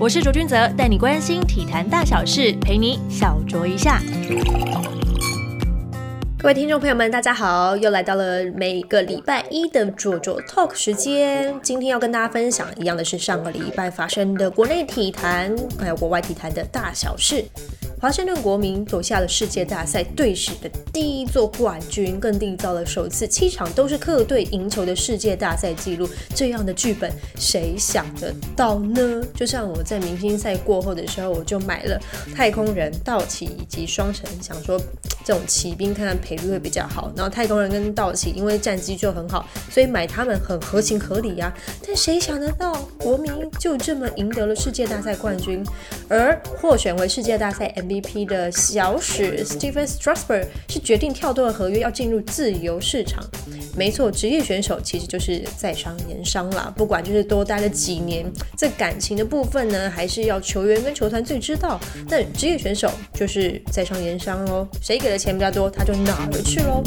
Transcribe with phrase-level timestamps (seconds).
[0.00, 4.00] 我是卓君泽，带你关心体坛大小事，陪你小酌一下。
[6.38, 11.52] 各位听众朋友们，大家好，又来到了每个礼拜一的卓卓 Talk 时间。
[11.64, 17.44] 今天要跟大家分享一样的是上个礼拜发生的国内体坛还有国外体坛的大小事。
[18.00, 26.08] 华盛顿国民夺下了世界大赛队史的第一座冠军，更缔造了首次七场都是客队赢球的世界大赛纪录。
[26.32, 29.20] 这样的剧本谁想得到呢？
[29.34, 32.00] 就像我在明星赛过后的时候，我就买了
[32.36, 34.80] 太空人、道奇以及双城，想说
[35.24, 37.10] 这种骑兵看看赔率会比较好。
[37.16, 41.52] 然后太空人跟道奇因为战绩就很好，所以买他们很合情合理呀。
[41.84, 45.64] 但谁想得到国民就这么赢得了世界大赛冠军，
[46.08, 47.87] 而获选为世界大赛 M。
[47.88, 53.24] VP 的小史 Stephen Strasburg 是决定跳脱了合约，要进入自由市场。
[53.76, 56.72] 没错，职业选手其实就是在商言商啦。
[56.76, 61.80] 不管就是多待了几年，在感情的部分呢，还是要球员跟球团最知道。
[62.08, 66.82] 但职业选手就是在商言商哦，谁给的钱比较多，他就哪儿去喽。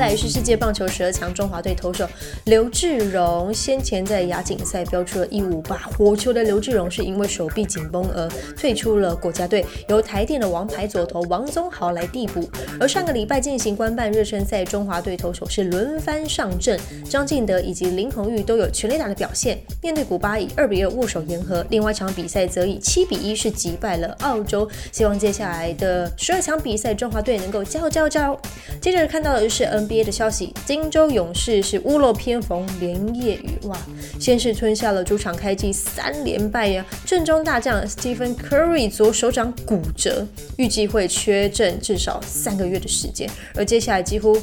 [0.00, 2.08] 来是世界棒球十二强中华队投手
[2.44, 12.48] 刘志荣，先前在亚锦赛标出了一五八火球的刘志荣，是因为手臂紧绷而退出了国家队，由台电的王牌左投王宗豪来递补。
[12.80, 19.58] 而上个礼拜进行官办热身赛，中华队投手是轮番上阵，张进德以及林红玉都有全垒打的表现。
[19.82, 24.66] 面对古巴以二比二握手言和，另外一场比赛则以七比一是击败了澳洲。
[24.92, 28.40] 希望接下来的十二强比赛，中华队能够加油加油加油！
[28.80, 29.60] 接着看到的就是。
[29.90, 33.76] 憋的消息，金州勇士是屋漏偏逢连夜雨，哇！
[34.20, 40.24] 先是吞下了主场开季三连败呀，阵中大将 Stephen Curry 左手掌骨折，
[40.56, 44.40] 预计会缺阵至少三个月的时间，而接下来几乎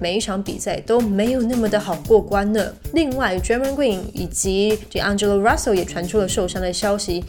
[0.00, 2.72] 每一场比赛都没有那么的好过关呢。
[2.94, 7.22] 另外 d r a m o n Green 以及 Angelo Russell 也传出了受伤的消息。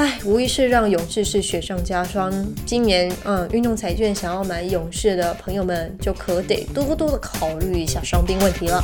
[0.00, 2.32] 唉，无疑是让勇士是雪上加霜。
[2.64, 8.82] 今年，嗯，运动彩券想要买勇士的朋友们，就可得多多的考虑一下伤病问题了。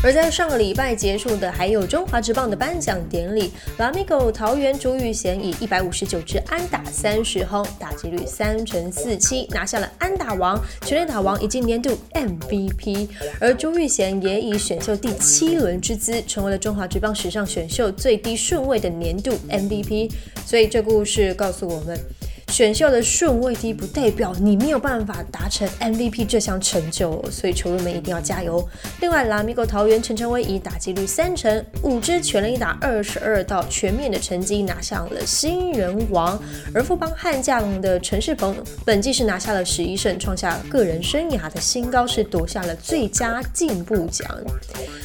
[0.00, 3.50] 而在上个礼拜结束的，还有中华职棒的颁奖典礼。
[3.78, 13.08] 拉米狗桃园朱玉贤以一百五十九支安打三十轰，打击率三成四七，拿下了安打王、全垒打王以及年度 MVP。
[13.40, 20.12] 而朱玉贤也以选秀第七轮之姿，成为了中华职棒史上选秀最低顺位的年度 MVP。
[20.46, 21.98] 所以这故事告诉我们。
[22.48, 28.66] 选秀的顺位低不代表你没有办法达成 MVP 这项成就，所以球员们一定要加油。
[29.00, 36.40] 另外，拉米狗桃园陈晨威以打击率三成、五支全垒打二十二道全面的成绩拿下了新人王，
[36.74, 44.26] 而富邦悍将的陈世鹏本季是拿下了十一胜，创下个人生涯的新高，是夺下了最佳进步奖。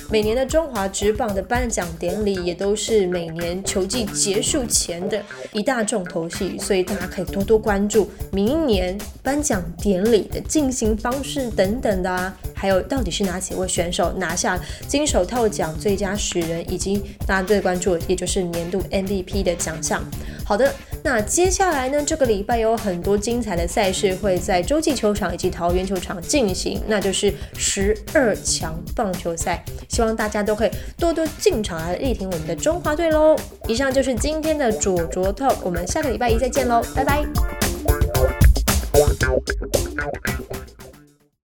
[0.09, 5.21] 每年的中华职棒的颁奖典礼也都是每年球季结束前的
[5.51, 7.32] 一大重头戏，所以大家可以。
[7.33, 20.03] 多多关注明年颁奖典礼的进行方式等等的啊，还有到底是哪几位选手拿下金手套奖最佳使人，以及大家最关注的，也就是年度 MVP 的奖项。
[20.45, 20.71] 好的，
[21.03, 33.35] 那接下来呢，这个礼拜有很多精彩的赛事会在洲际球场以及桃园球场进行，那就是十二强棒球赛，希望大家都可以多多进场来力挺我们的中华队喽。
[33.67, 37.23] 以上就是今天的主卓特我们下个礼拜一再见喽，拜拜。